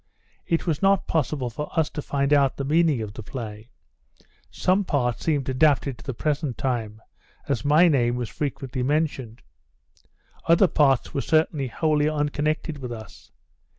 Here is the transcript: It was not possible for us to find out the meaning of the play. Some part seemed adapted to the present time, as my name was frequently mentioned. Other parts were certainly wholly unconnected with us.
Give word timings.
It 0.47 0.65
was 0.65 0.81
not 0.81 1.05
possible 1.05 1.51
for 1.51 1.69
us 1.77 1.87
to 1.91 2.01
find 2.01 2.33
out 2.33 2.57
the 2.57 2.65
meaning 2.65 3.03
of 3.03 3.13
the 3.13 3.21
play. 3.21 3.69
Some 4.49 4.83
part 4.83 5.19
seemed 5.21 5.47
adapted 5.47 5.99
to 5.99 6.03
the 6.03 6.15
present 6.15 6.57
time, 6.57 7.03
as 7.47 7.63
my 7.63 7.87
name 7.87 8.15
was 8.15 8.27
frequently 8.29 8.81
mentioned. 8.81 9.43
Other 10.47 10.67
parts 10.67 11.13
were 11.13 11.21
certainly 11.21 11.67
wholly 11.67 12.09
unconnected 12.09 12.79
with 12.79 12.91
us. 12.91 13.29